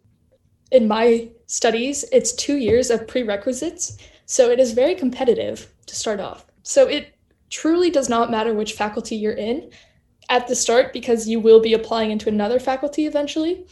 In 0.71 0.89
my 0.89 1.29
studies, 1.47 2.05
it's 2.13 2.33
two 2.33 2.57
years 2.57 2.91
of 2.91 3.07
prerequisites. 3.07 3.99
So 4.27 4.51
it 4.51 4.59
is 4.59 4.73
very 4.73 4.95
competitive 4.95 5.73
to 5.87 5.95
start 5.95 6.21
off. 6.21 6.47
So 6.63 6.87
it 6.87 7.15
truly 7.51 7.91
does 7.91 8.09
not 8.09 8.31
matter 8.31 8.53
which 8.53 8.75
faculty 8.75 9.17
you're 9.17 9.33
in 9.33 9.71
at 10.29 10.47
the 10.47 10.55
start 10.55 10.93
because 10.93 11.27
you 11.27 11.41
will 11.41 11.61
be 11.61 11.73
applying 11.73 12.11
into 12.11 12.29
another 12.29 12.59
faculty 12.59 13.07
eventually. 13.07 13.67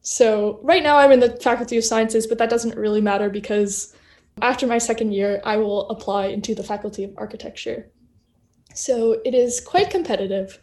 So 0.00 0.58
right 0.62 0.82
now 0.82 0.96
I'm 0.96 1.12
in 1.12 1.20
the 1.20 1.36
Faculty 1.36 1.76
of 1.76 1.84
Sciences, 1.84 2.26
but 2.26 2.38
that 2.38 2.50
doesn't 2.50 2.76
really 2.76 3.00
matter 3.00 3.28
because 3.28 3.94
after 4.42 4.66
my 4.66 4.78
second 4.78 5.12
year, 5.12 5.40
I 5.44 5.56
will 5.56 5.88
apply 5.90 6.26
into 6.26 6.54
the 6.54 6.62
Faculty 6.62 7.04
of 7.04 7.14
Architecture. 7.16 7.90
So 8.74 9.20
it 9.24 9.34
is 9.34 9.60
quite 9.60 9.90
competitive, 9.90 10.58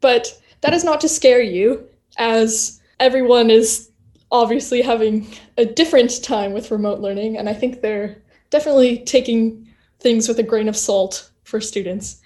but 0.00 0.40
that 0.62 0.74
is 0.74 0.84
not 0.84 1.00
to 1.02 1.08
scare 1.08 1.42
you, 1.42 1.86
as 2.18 2.80
everyone 2.98 3.50
is 3.50 3.90
obviously 4.32 4.82
having 4.82 5.26
a 5.56 5.64
different 5.64 6.22
time 6.22 6.52
with 6.52 6.70
remote 6.70 7.00
learning, 7.00 7.38
and 7.38 7.48
I 7.48 7.54
think 7.54 7.80
they're 7.80 8.22
definitely 8.50 8.98
taking 8.98 9.68
things 10.00 10.28
with 10.28 10.38
a 10.38 10.42
grain 10.42 10.68
of 10.68 10.76
salt 10.76 11.30
for 11.44 11.60
students. 11.60 12.20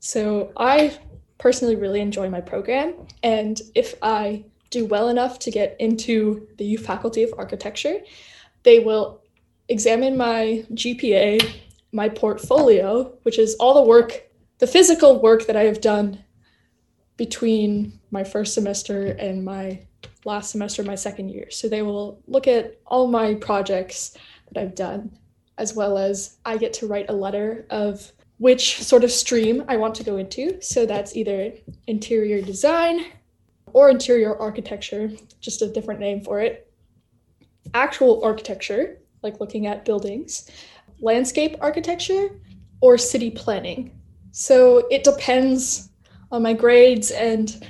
So 0.00 0.52
I 0.56 0.98
personally 1.38 1.76
really 1.76 2.00
enjoy 2.00 2.28
my 2.28 2.40
program, 2.40 2.94
and 3.22 3.60
if 3.74 3.94
I 4.02 4.44
do 4.70 4.86
well 4.86 5.08
enough 5.08 5.38
to 5.40 5.50
get 5.50 5.76
into 5.78 6.48
the 6.58 6.76
Faculty 6.76 7.22
of 7.22 7.34
Architecture, 7.36 8.00
they 8.62 8.80
will 8.80 9.22
examine 9.68 10.16
my 10.16 10.64
GPA, 10.72 11.54
my 11.92 12.08
portfolio, 12.08 13.16
which 13.22 13.38
is 13.38 13.54
all 13.56 13.74
the 13.74 13.88
work, 13.88 14.30
the 14.58 14.66
physical 14.66 15.20
work 15.20 15.46
that 15.46 15.56
I 15.56 15.64
have 15.64 15.80
done 15.80 16.22
between 17.16 18.00
my 18.10 18.24
first 18.24 18.54
semester 18.54 19.06
and 19.06 19.44
my 19.44 19.80
last 20.24 20.50
semester, 20.50 20.82
my 20.82 20.94
second 20.94 21.28
year. 21.28 21.50
So 21.50 21.68
they 21.68 21.82
will 21.82 22.20
look 22.26 22.48
at 22.48 22.78
all 22.86 23.06
my 23.06 23.34
projects 23.34 24.16
that 24.50 24.60
I've 24.60 24.74
done, 24.74 25.16
as 25.58 25.74
well 25.74 25.98
as 25.98 26.38
I 26.44 26.56
get 26.56 26.72
to 26.74 26.86
write 26.86 27.10
a 27.10 27.14
letter 27.14 27.66
of 27.70 28.10
which 28.38 28.82
sort 28.82 29.04
of 29.04 29.12
stream 29.12 29.64
I 29.68 29.76
want 29.76 29.94
to 29.96 30.04
go 30.04 30.16
into. 30.16 30.60
So 30.60 30.86
that's 30.86 31.16
either 31.16 31.52
interior 31.86 32.42
design 32.42 33.06
or 33.72 33.90
interior 33.90 34.36
architecture, 34.36 35.10
just 35.40 35.62
a 35.62 35.68
different 35.68 36.00
name 36.00 36.20
for 36.20 36.40
it. 36.40 36.72
Actual 37.74 38.22
architecture, 38.24 39.00
like 39.24 39.40
looking 39.40 39.66
at 39.66 39.84
buildings, 39.84 40.50
landscape 41.00 41.56
architecture, 41.60 42.28
or 42.80 42.98
city 42.98 43.30
planning. 43.30 43.98
So 44.30 44.86
it 44.90 45.04
depends 45.04 45.88
on 46.30 46.42
my 46.42 46.52
grades 46.52 47.10
and 47.10 47.66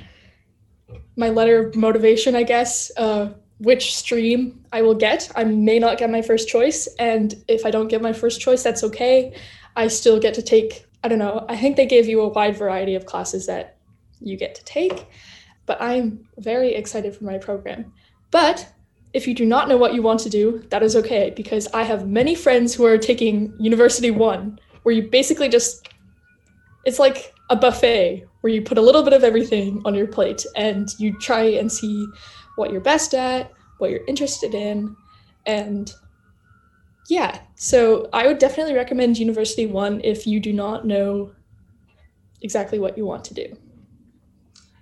my 1.15 1.29
letter 1.29 1.67
of 1.67 1.75
motivation, 1.75 2.35
I 2.35 2.43
guess, 2.43 2.91
uh, 2.97 3.29
which 3.59 3.95
stream 3.95 4.65
I 4.73 4.81
will 4.81 4.95
get. 4.95 5.31
I 5.35 5.45
may 5.45 5.79
not 5.79 5.97
get 5.97 6.09
my 6.09 6.21
first 6.21 6.47
choice. 6.47 6.87
And 6.99 7.33
if 7.47 7.65
I 7.65 7.71
don't 7.71 7.87
get 7.87 8.01
my 8.01 8.13
first 8.13 8.41
choice, 8.41 8.63
that's 8.63 8.83
okay. 8.83 9.33
I 9.75 9.87
still 9.87 10.19
get 10.19 10.33
to 10.33 10.41
take, 10.41 10.85
I 11.03 11.07
don't 11.07 11.19
know, 11.19 11.45
I 11.47 11.55
think 11.55 11.77
they 11.77 11.85
gave 11.85 12.07
you 12.07 12.21
a 12.21 12.27
wide 12.27 12.57
variety 12.57 12.95
of 12.95 13.05
classes 13.05 13.45
that 13.45 13.77
you 14.19 14.35
get 14.37 14.55
to 14.55 14.63
take. 14.65 15.07
But 15.65 15.81
I'm 15.81 16.27
very 16.37 16.75
excited 16.75 17.15
for 17.15 17.23
my 17.23 17.37
program. 17.37 17.93
But 18.31 18.67
if 19.15 19.25
you 19.25 19.33
do 19.33 19.45
not 19.45 19.69
know 19.69 19.77
what 19.77 19.93
you 19.93 20.01
want 20.01 20.19
to 20.19 20.29
do, 20.29 20.61
that 20.71 20.83
is 20.83 20.93
okay 20.97 21.31
because 21.37 21.69
I 21.73 21.83
have 21.83 22.05
many 22.05 22.35
friends 22.35 22.75
who 22.75 22.85
are 22.85 22.97
taking 22.97 23.55
University 23.57 24.11
One, 24.11 24.59
where 24.83 24.93
you 24.93 25.09
basically 25.09 25.47
just, 25.47 25.87
it's 26.83 26.99
like 26.99 27.33
a 27.49 27.55
buffet 27.55 28.25
where 28.41 28.51
you 28.51 28.61
put 28.61 28.77
a 28.77 28.81
little 28.81 29.03
bit 29.03 29.13
of 29.13 29.23
everything 29.23 29.81
on 29.85 29.95
your 29.95 30.05
plate 30.05 30.45
and 30.57 30.89
you 30.99 31.17
try 31.17 31.43
and 31.43 31.71
see 31.71 32.05
what 32.57 32.71
you're 32.71 32.81
best 32.81 33.13
at, 33.13 33.53
what 33.77 33.89
you're 33.89 34.05
interested 34.05 34.53
in, 34.53 34.93
and 35.45 35.93
yeah, 37.07 37.39
so 37.55 38.09
I 38.11 38.27
would 38.27 38.37
definitely 38.37 38.73
recommend 38.73 39.17
University 39.17 39.65
One 39.65 40.01
if 40.03 40.27
you 40.27 40.41
do 40.41 40.51
not 40.51 40.85
know 40.85 41.31
exactly 42.41 42.79
what 42.79 42.97
you 42.97 43.05
want 43.05 43.23
to 43.25 43.33
do. 43.33 43.55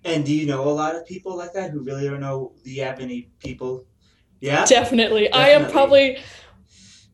And 0.06 0.26
do 0.26 0.34
you 0.34 0.48
know 0.48 0.68
a 0.68 0.72
lot 0.72 0.96
of 0.96 1.06
people 1.06 1.38
like 1.38 1.54
that 1.54 1.70
who 1.70 1.84
really 1.84 2.06
don't 2.10 2.20
know? 2.20 2.54
Have 2.78 3.00
any 3.00 3.30
people? 3.40 3.86
Yeah, 4.44 4.66
definitely. 4.66 5.30
definitely. 5.30 5.32
I 5.32 5.50
am 5.52 5.72
probably 5.72 6.18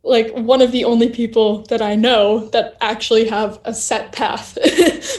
like 0.01 0.31
one 0.31 0.63
of 0.63 0.71
the 0.71 0.83
only 0.83 1.09
people 1.09 1.61
that 1.65 1.79
I 1.79 1.93
know 1.93 2.47
that 2.49 2.75
actually 2.81 3.27
have 3.27 3.59
a 3.65 3.73
set 3.73 4.11
path 4.13 4.57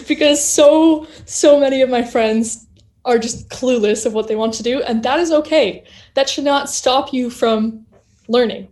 because 0.09 0.45
so 0.45 1.07
so 1.25 1.61
many 1.61 1.83
of 1.83 1.89
my 1.89 2.03
friends 2.03 2.67
are 3.05 3.17
just 3.17 3.49
clueless 3.49 4.07
of 4.07 4.13
what 4.13 4.27
they 4.27 4.35
want 4.35 4.55
to 4.55 4.65
do 4.65 4.83
and 4.83 5.05
that 5.05 5.21
is 5.21 5.31
okay. 5.31 5.85
That 6.15 6.29
should 6.29 6.43
not 6.43 6.69
stop 6.69 7.13
you 7.13 7.31
from 7.31 7.87
learning. 8.27 8.67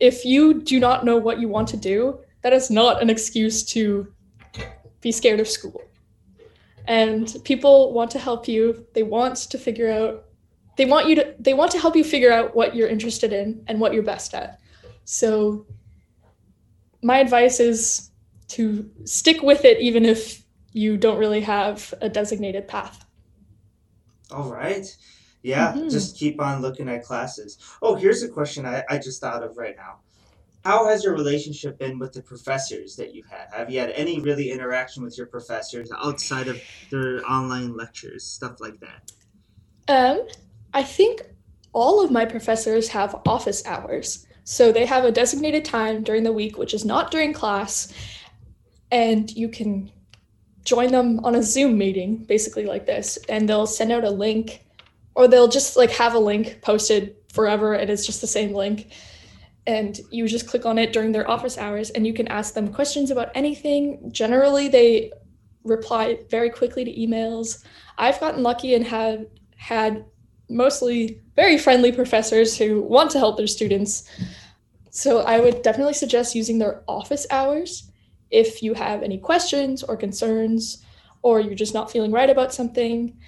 If 0.00 0.24
you 0.24 0.62
do 0.62 0.80
not 0.80 1.04
know 1.04 1.18
what 1.18 1.40
you 1.40 1.48
want 1.48 1.68
to 1.68 1.76
do, 1.76 2.18
that 2.40 2.54
is 2.54 2.70
not 2.70 3.02
an 3.02 3.10
excuse 3.10 3.62
to 3.74 4.10
be 5.02 5.12
scared 5.12 5.40
of 5.40 5.48
school. 5.48 5.82
And 6.86 7.36
people 7.44 7.92
want 7.92 8.10
to 8.12 8.18
help 8.18 8.48
you. 8.48 8.86
They 8.94 9.02
want 9.02 9.36
to 9.36 9.58
figure 9.58 9.90
out 9.90 10.24
they 10.76 10.84
want 10.84 11.08
you 11.08 11.14
to 11.14 11.34
they 11.38 11.54
want 11.54 11.70
to 11.70 11.78
help 11.78 11.96
you 11.96 12.04
figure 12.04 12.32
out 12.32 12.54
what 12.54 12.74
you're 12.74 12.88
interested 12.88 13.32
in 13.32 13.62
and 13.68 13.80
what 13.80 13.92
you're 13.92 14.02
best 14.02 14.34
at 14.34 14.58
so 15.04 15.66
my 17.02 17.18
advice 17.18 17.60
is 17.60 18.10
to 18.48 18.90
stick 19.04 19.42
with 19.42 19.64
it 19.64 19.78
even 19.80 20.04
if 20.04 20.44
you 20.74 20.96
don't 20.96 21.18
really 21.18 21.40
have 21.40 21.94
a 22.02 22.08
designated 22.08 22.68
path. 22.68 23.06
All 24.30 24.50
right. 24.50 24.84
Yeah, 25.42 25.72
mm-hmm. 25.72 25.88
just 25.88 26.18
keep 26.18 26.40
on 26.40 26.60
looking 26.60 26.88
at 26.88 27.04
classes. 27.04 27.58
Oh, 27.80 27.94
here's 27.94 28.22
a 28.22 28.28
question 28.28 28.66
I, 28.66 28.82
I 28.90 28.98
just 28.98 29.20
thought 29.20 29.42
of 29.42 29.56
right 29.56 29.76
now. 29.76 30.00
How 30.64 30.88
has 30.88 31.04
your 31.04 31.14
relationship 31.14 31.78
been 31.78 31.98
with 31.98 32.14
the 32.14 32.22
professors 32.22 32.96
that 32.96 33.14
you've 33.14 33.28
had? 33.28 33.48
Have 33.52 33.70
you 33.70 33.78
had 33.78 33.90
any 33.90 34.20
really 34.20 34.50
interaction 34.50 35.04
with 35.04 35.16
your 35.18 35.26
professors 35.26 35.90
outside 36.02 36.48
of 36.48 36.60
their 36.90 37.22
online 37.30 37.76
lectures, 37.76 38.24
stuff 38.24 38.60
like 38.60 38.80
that? 38.80 39.12
Um, 39.88 40.26
I 40.74 40.82
think 40.82 41.22
all 41.72 42.04
of 42.04 42.10
my 42.10 42.24
professors 42.24 42.88
have 42.88 43.20
office 43.26 43.64
hours. 43.66 44.26
So 44.42 44.72
they 44.72 44.84
have 44.84 45.04
a 45.04 45.12
designated 45.12 45.64
time 45.64 46.02
during 46.02 46.24
the 46.24 46.32
week, 46.32 46.58
which 46.58 46.74
is 46.74 46.84
not 46.84 47.10
during 47.10 47.32
class, 47.32 47.92
and 48.90 49.30
you 49.34 49.48
can 49.48 49.90
join 50.64 50.92
them 50.92 51.24
on 51.24 51.34
a 51.34 51.42
Zoom 51.42 51.78
meeting, 51.78 52.16
basically 52.16 52.66
like 52.66 52.86
this, 52.86 53.18
and 53.28 53.48
they'll 53.48 53.66
send 53.66 53.92
out 53.92 54.04
a 54.04 54.10
link, 54.10 54.66
or 55.14 55.28
they'll 55.28 55.48
just 55.48 55.76
like 55.76 55.90
have 55.90 56.14
a 56.14 56.18
link 56.18 56.60
posted 56.60 57.16
forever, 57.32 57.74
and 57.74 57.88
it's 57.88 58.04
just 58.04 58.20
the 58.20 58.26
same 58.26 58.52
link. 58.52 58.92
And 59.66 59.98
you 60.10 60.28
just 60.28 60.46
click 60.46 60.66
on 60.66 60.78
it 60.78 60.92
during 60.92 61.12
their 61.12 61.30
office 61.30 61.56
hours, 61.56 61.88
and 61.90 62.06
you 62.06 62.12
can 62.12 62.28
ask 62.28 62.52
them 62.52 62.72
questions 62.72 63.10
about 63.10 63.30
anything. 63.34 64.10
Generally, 64.12 64.68
they 64.68 65.10
reply 65.62 66.18
very 66.28 66.50
quickly 66.50 66.84
to 66.84 66.92
emails. 66.92 67.64
I've 67.96 68.20
gotten 68.20 68.42
lucky 68.42 68.74
and 68.74 68.86
have 68.86 69.24
had 69.56 70.04
mostly 70.54 71.20
very 71.36 71.58
friendly 71.58 71.92
professors 71.92 72.56
who 72.56 72.80
want 72.80 73.10
to 73.10 73.18
help 73.18 73.36
their 73.36 73.46
students. 73.46 74.08
So 74.90 75.20
I 75.20 75.40
would 75.40 75.62
definitely 75.62 75.94
suggest 75.94 76.34
using 76.34 76.58
their 76.58 76.82
office 76.86 77.26
hours 77.30 77.90
if 78.30 78.62
you 78.62 78.74
have 78.74 79.02
any 79.02 79.18
questions 79.18 79.82
or 79.82 79.96
concerns, 79.96 80.84
or 81.22 81.40
you're 81.40 81.54
just 81.54 81.74
not 81.74 81.90
feeling 81.90 82.12
right 82.12 82.30
about 82.30 82.54
something. 82.54 83.18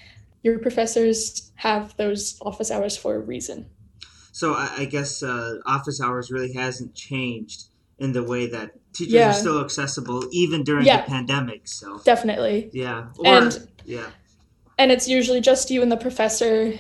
Your 0.43 0.59
professors 0.59 1.51
have 1.57 1.97
those 1.97 2.39
office 2.41 2.71
hours 2.71 2.97
for 2.97 3.17
a 3.17 3.19
reason. 3.19 3.69
So 4.33 4.55
I, 4.55 4.85
guess 4.85 5.23
uh, 5.23 5.57
office 5.65 6.01
hours 6.01 6.31
really 6.31 6.53
hasn't 6.53 6.95
changed 6.95 7.69
in 7.99 8.13
the 8.13 8.23
way 8.23 8.47
that 8.49 8.73
teachers 8.93 9.15
yeah. 9.15 9.31
are 9.31 9.33
still 9.33 9.61
accessible 9.61 10.25
even 10.31 10.63
during 10.63 10.85
yeah. 10.85 11.03
the 11.03 11.11
pandemic. 11.11 11.67
So 11.67 11.99
definitely, 12.05 12.69
yeah, 12.73 13.07
or, 13.19 13.27
and 13.27 13.69
yeah, 13.87 14.07
and 14.79 14.93
it's 14.93 15.09
usually 15.09 15.41
just 15.41 15.71
you 15.71 15.83
and 15.83 15.91
the 15.91 15.97
professor 15.97 16.75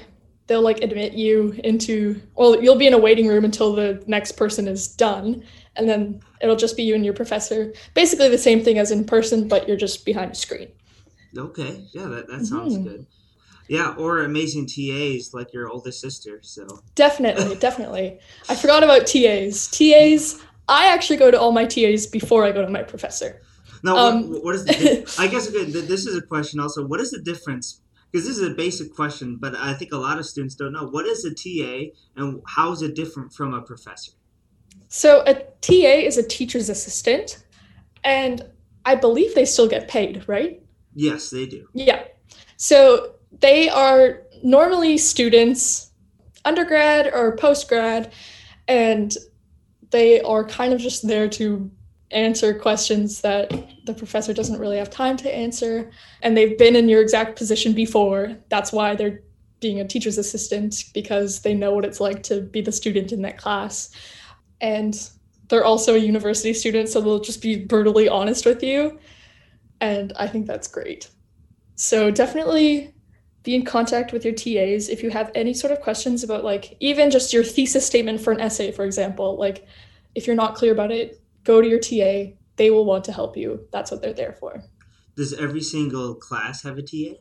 they'll 0.46 0.62
like 0.62 0.82
admit 0.82 1.14
you 1.14 1.58
into 1.64 2.20
well 2.34 2.62
you'll 2.62 2.76
be 2.76 2.86
in 2.86 2.94
a 2.94 2.98
waiting 2.98 3.26
room 3.26 3.44
until 3.44 3.74
the 3.74 4.02
next 4.06 4.32
person 4.32 4.68
is 4.68 4.88
done 4.88 5.42
and 5.76 5.88
then 5.88 6.20
it'll 6.40 6.56
just 6.56 6.76
be 6.76 6.82
you 6.82 6.94
and 6.94 7.04
your 7.04 7.12
professor. 7.12 7.74
Basically 7.92 8.30
the 8.30 8.38
same 8.38 8.64
thing 8.64 8.78
as 8.78 8.90
in 8.90 9.04
person 9.04 9.48
but 9.48 9.68
you're 9.68 9.76
just 9.76 10.04
behind 10.04 10.32
a 10.32 10.34
screen. 10.34 10.68
Okay. 11.36 11.84
Yeah 11.92 12.06
that, 12.06 12.28
that 12.28 12.46
sounds 12.46 12.74
mm-hmm. 12.74 12.84
good. 12.84 13.06
Yeah 13.68 13.94
or 13.96 14.20
amazing 14.20 14.66
tas 14.66 15.34
like 15.34 15.52
your 15.52 15.68
oldest 15.68 16.00
sister 16.00 16.38
so. 16.42 16.66
Definitely 16.94 17.56
definitely. 17.60 18.18
I 18.48 18.54
forgot 18.54 18.82
about 18.82 19.06
tas 19.06 19.68
tas 19.68 20.42
i 20.68 20.86
actually 20.86 21.16
go 21.16 21.30
to 21.30 21.38
all 21.38 21.52
my 21.52 21.64
tas 21.64 22.06
before 22.06 22.44
i 22.44 22.52
go 22.52 22.62
to 22.62 22.70
my 22.70 22.82
professor. 22.82 23.42
Now 23.82 23.96
um, 23.96 24.30
what, 24.30 24.44
what 24.44 24.54
is 24.54 24.64
the 24.64 25.14
i 25.18 25.26
guess 25.26 25.48
this 25.48 26.06
is 26.06 26.16
a 26.16 26.22
question 26.22 26.60
also. 26.60 26.86
What 26.86 27.00
is 27.00 27.10
the 27.10 27.20
difference 27.20 27.80
because 28.10 28.26
this 28.26 28.38
is 28.38 28.46
a 28.46 28.54
basic 28.54 28.94
question, 28.94 29.36
but 29.36 29.54
I 29.54 29.74
think 29.74 29.92
a 29.92 29.96
lot 29.96 30.18
of 30.18 30.26
students 30.26 30.54
don't 30.54 30.72
know 30.72 30.86
what 30.86 31.06
is 31.06 31.24
a 31.24 31.34
TA 31.34 31.90
and 32.16 32.40
how 32.46 32.72
is 32.72 32.82
it 32.82 32.94
different 32.94 33.32
from 33.32 33.52
a 33.54 33.62
professor. 33.62 34.12
So 34.88 35.22
a 35.26 35.34
TA 35.34 36.06
is 36.06 36.16
a 36.16 36.22
teacher's 36.22 36.68
assistant, 36.68 37.44
and 38.04 38.44
I 38.84 38.94
believe 38.94 39.34
they 39.34 39.44
still 39.44 39.68
get 39.68 39.88
paid, 39.88 40.24
right? 40.28 40.62
Yes, 40.94 41.30
they 41.30 41.46
do. 41.46 41.68
Yeah. 41.74 42.04
So 42.56 43.14
they 43.40 43.68
are 43.68 44.22
normally 44.42 44.96
students, 44.96 45.90
undergrad 46.44 47.10
or 47.12 47.36
postgrad, 47.36 48.12
and 48.68 49.14
they 49.90 50.20
are 50.20 50.44
kind 50.44 50.72
of 50.72 50.80
just 50.80 51.06
there 51.06 51.28
to 51.28 51.70
answer 52.10 52.54
questions 52.54 53.20
that 53.20 53.52
the 53.84 53.94
professor 53.94 54.32
doesn't 54.32 54.60
really 54.60 54.78
have 54.78 54.90
time 54.90 55.16
to 55.16 55.34
answer. 55.34 55.90
And 56.22 56.36
they've 56.36 56.56
been 56.56 56.76
in 56.76 56.88
your 56.88 57.02
exact 57.02 57.36
position 57.36 57.72
before. 57.72 58.36
That's 58.48 58.72
why 58.72 58.94
they're 58.94 59.22
being 59.60 59.80
a 59.80 59.88
teacher's 59.88 60.18
assistant 60.18 60.84
because 60.94 61.40
they 61.40 61.54
know 61.54 61.74
what 61.74 61.84
it's 61.84 62.00
like 62.00 62.22
to 62.24 62.42
be 62.42 62.60
the 62.60 62.72
student 62.72 63.12
in 63.12 63.22
that 63.22 63.38
class. 63.38 63.90
And 64.60 65.10
they're 65.48 65.64
also 65.64 65.94
a 65.94 65.98
university 65.98 66.52
student 66.52 66.88
so 66.88 67.00
they'll 67.00 67.20
just 67.20 67.42
be 67.42 67.64
brutally 67.64 68.08
honest 68.08 68.46
with 68.46 68.62
you. 68.62 68.98
And 69.80 70.12
i 70.18 70.26
think 70.26 70.46
that's 70.46 70.68
great. 70.68 71.10
So 71.74 72.10
definitely 72.10 72.94
be 73.42 73.54
in 73.54 73.64
contact 73.64 74.12
with 74.12 74.24
your 74.24 74.34
tas 74.34 74.88
if 74.88 75.02
you 75.02 75.10
have 75.10 75.30
any 75.34 75.54
sort 75.54 75.72
of 75.72 75.80
questions 75.80 76.24
about 76.24 76.42
like 76.42 76.76
even 76.80 77.10
just 77.10 77.32
your 77.32 77.44
thesis 77.44 77.86
statement 77.86 78.20
for 78.20 78.32
an 78.32 78.40
essay 78.40 78.72
for 78.72 78.84
example. 78.84 79.36
Like 79.36 79.66
if 80.14 80.26
you're 80.26 80.36
not 80.36 80.54
clear 80.54 80.72
about 80.72 80.90
it 80.90 81.20
go 81.46 81.62
to 81.62 81.68
your 81.68 81.78
TA. 81.78 82.32
They 82.56 82.70
will 82.70 82.84
want 82.84 83.04
to 83.04 83.12
help 83.12 83.36
you. 83.36 83.66
That's 83.72 83.90
what 83.90 84.02
they're 84.02 84.12
there 84.12 84.32
for. 84.32 84.62
Does 85.16 85.32
every 85.32 85.62
single 85.62 86.14
class 86.16 86.62
have 86.64 86.76
a 86.76 86.82
TA? 86.82 87.14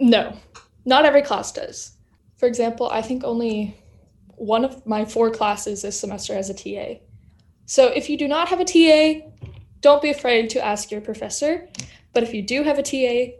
No, 0.00 0.36
not 0.84 1.04
every 1.04 1.22
class 1.22 1.52
does. 1.52 1.92
For 2.38 2.46
example, 2.46 2.88
I 2.90 3.02
think 3.02 3.22
only 3.22 3.76
one 4.36 4.64
of 4.64 4.84
my 4.86 5.04
four 5.04 5.30
classes 5.30 5.82
this 5.82 5.98
semester 6.00 6.34
has 6.34 6.50
a 6.50 6.54
TA. 6.54 7.00
So 7.66 7.86
if 7.88 8.08
you 8.10 8.16
do 8.18 8.28
not 8.28 8.48
have 8.48 8.60
a 8.60 8.64
TA, 8.64 9.26
don't 9.80 10.02
be 10.02 10.10
afraid 10.10 10.50
to 10.50 10.64
ask 10.64 10.90
your 10.90 11.00
professor. 11.00 11.68
But 12.12 12.22
if 12.22 12.32
you 12.34 12.42
do 12.42 12.62
have 12.62 12.78
a 12.78 12.82
TA, 12.82 13.34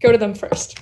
go 0.00 0.12
to 0.12 0.18
them 0.18 0.34
first. 0.34 0.78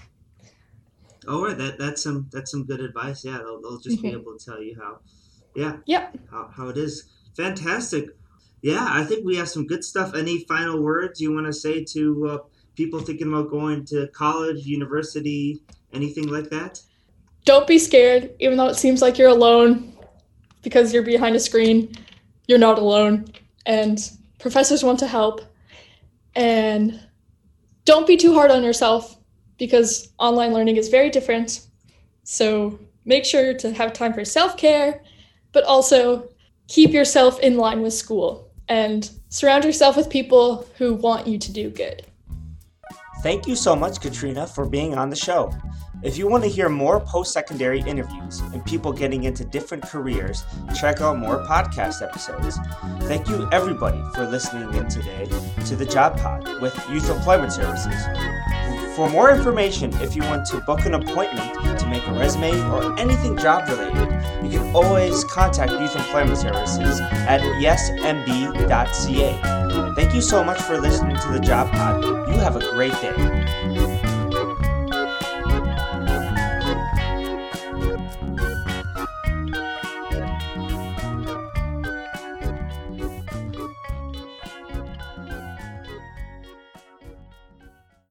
Oh, 1.28 1.44
right. 1.44 1.58
That 1.58 1.78
that's 1.78 2.02
some 2.02 2.28
that's 2.32 2.50
some 2.52 2.64
good 2.64 2.80
advice. 2.80 3.25
Yeah, 3.25 3.38
they'll, 3.38 3.61
they'll 3.61 3.78
just 3.80 4.00
be 4.02 4.11
Mhm. 4.11 4.20
able 4.20 4.38
to 4.38 4.44
tell 4.44 4.62
you 4.62 4.76
how, 4.80 4.99
yeah, 5.56 5.78
Yep. 5.87 6.18
how, 6.30 6.50
how 6.56 6.68
it 6.68 6.76
is. 6.76 7.04
Fantastic. 7.37 8.06
Yeah, 8.62 8.86
I 8.88 9.04
think 9.04 9.25
we 9.25 9.36
have 9.36 9.48
some 9.48 9.66
good 9.66 9.84
stuff. 9.84 10.14
Any 10.14 10.44
final 10.44 10.82
words 10.82 11.20
you 11.20 11.32
want 11.32 11.46
to 11.46 11.52
say 11.52 11.84
to 11.84 12.28
uh, 12.28 12.38
people 12.75 13.00
thinking 13.00 13.28
about 13.28 13.50
going 13.50 13.84
to 13.86 14.08
college, 14.08 14.64
university, 14.66 15.60
anything 15.92 16.28
like 16.28 16.50
that? 16.50 16.80
Don't 17.44 17.66
be 17.66 17.78
scared, 17.78 18.34
even 18.40 18.56
though 18.56 18.68
it 18.68 18.76
seems 18.76 19.02
like 19.02 19.18
you're 19.18 19.28
alone 19.28 19.92
because 20.62 20.92
you're 20.92 21.02
behind 21.02 21.36
a 21.36 21.40
screen. 21.40 21.94
You're 22.48 22.58
not 22.58 22.78
alone, 22.78 23.26
and 23.66 23.98
professors 24.38 24.82
want 24.82 24.98
to 25.00 25.06
help. 25.06 25.42
And 26.34 27.00
don't 27.84 28.06
be 28.06 28.16
too 28.16 28.34
hard 28.34 28.50
on 28.50 28.62
yourself 28.62 29.16
because 29.58 30.12
online 30.18 30.52
learning 30.52 30.76
is 30.76 30.88
very 30.88 31.10
different. 31.10 31.66
So 32.25 32.78
make 33.04 33.25
sure 33.25 33.54
to 33.54 33.72
have 33.72 33.92
time 33.92 34.12
for 34.12 34.25
self 34.25 34.56
care, 34.56 35.02
but 35.52 35.64
also 35.64 36.28
keep 36.68 36.90
yourself 36.90 37.38
in 37.40 37.56
line 37.56 37.82
with 37.82 37.92
school 37.92 38.45
and 38.68 39.11
surround 39.28 39.64
yourself 39.64 39.96
with 39.96 40.11
people 40.11 40.66
who 40.78 40.94
want 40.94 41.26
you 41.26 41.38
to 41.38 41.52
do 41.52 41.70
good. 41.70 42.06
Thank 43.23 43.46
you 43.46 43.56
so 43.56 43.75
much, 43.75 44.00
Katrina, 44.00 44.46
for 44.46 44.66
being 44.66 44.94
on 44.94 45.11
the 45.11 45.16
show. 45.16 45.52
If 46.02 46.18
you 46.18 46.28
want 46.28 46.44
to 46.44 46.50
hear 46.50 46.68
more 46.68 47.00
post 47.00 47.32
secondary 47.32 47.80
interviews 47.80 48.40
and 48.40 48.64
people 48.64 48.92
getting 48.92 49.25
into 49.25 49.44
different 49.44 49.82
careers, 49.82 50.44
check 50.78 51.00
out 51.00 51.18
more 51.18 51.42
podcast 51.46 52.02
episodes. 52.02 52.58
Thank 53.08 53.28
you, 53.28 53.49
everybody, 53.50 54.00
for 54.14 54.26
listening 54.28 54.73
in 54.75 54.88
today 54.88 55.25
to 55.64 55.75
the 55.75 55.87
Job 55.87 56.18
Pod 56.18 56.61
with 56.61 56.78
Youth 56.90 57.08
Employment 57.08 57.52
Services. 57.52 57.94
For 58.96 59.10
more 59.10 59.30
information, 59.30 59.92
if 60.00 60.16
you 60.16 60.22
want 60.22 60.46
to 60.46 60.58
book 60.62 60.86
an 60.86 60.94
appointment 60.94 61.78
to 61.80 61.86
make 61.86 62.06
a 62.06 62.12
resume 62.14 62.58
or 62.70 62.98
anything 62.98 63.36
job 63.36 63.68
related, 63.68 64.08
you 64.42 64.58
can 64.58 64.74
always 64.74 65.22
contact 65.24 65.70
Youth 65.70 65.94
Employment 65.94 66.38
Services 66.38 66.98
at 67.02 67.42
yesmb.ca. 67.60 68.62
Thank 69.94 70.14
you 70.14 70.22
so 70.22 70.42
much 70.42 70.62
for 70.62 70.80
listening 70.80 71.14
to 71.14 71.28
the 71.28 71.40
Job 71.40 71.70
Pod. 71.72 72.02
You 72.04 72.40
have 72.40 72.56
a 72.56 72.60
great 72.70 72.92
day. 73.02 73.45